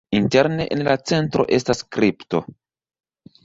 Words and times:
Interne 0.19 0.65
en 0.75 0.81
la 0.87 0.95
centro 1.11 1.47
estas 1.59 1.85
kripto. 1.99 2.45